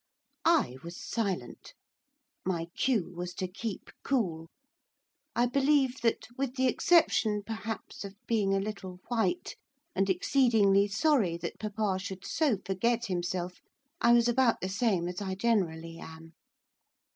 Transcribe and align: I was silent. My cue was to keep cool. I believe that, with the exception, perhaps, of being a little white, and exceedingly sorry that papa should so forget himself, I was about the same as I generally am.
I 0.45 0.77
was 0.83 0.97
silent. 0.99 1.75
My 2.43 2.69
cue 2.75 3.13
was 3.15 3.35
to 3.35 3.47
keep 3.47 3.91
cool. 4.01 4.49
I 5.35 5.45
believe 5.45 6.01
that, 6.01 6.25
with 6.35 6.55
the 6.55 6.65
exception, 6.65 7.43
perhaps, 7.45 8.03
of 8.03 8.15
being 8.25 8.55
a 8.55 8.59
little 8.59 8.99
white, 9.09 9.57
and 9.95 10.09
exceedingly 10.09 10.87
sorry 10.87 11.37
that 11.37 11.59
papa 11.59 11.99
should 11.99 12.25
so 12.25 12.57
forget 12.65 13.05
himself, 13.05 13.61
I 14.01 14.13
was 14.13 14.27
about 14.27 14.59
the 14.59 14.69
same 14.69 15.07
as 15.07 15.21
I 15.21 15.35
generally 15.35 15.99
am. 15.99 16.33